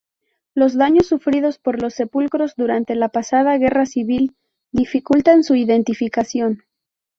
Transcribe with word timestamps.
Los 0.55 0.73
daños 0.75 1.05
sufridos 1.05 1.59
por 1.59 1.79
los 1.79 1.93
sepulcros 1.93 2.55
durante 2.57 2.95
la 2.95 3.09
pasada 3.09 3.59
Guerra 3.59 3.85
Civil 3.85 4.35
dificultan 4.71 5.43
su 5.43 5.53
identificación. 5.53 6.63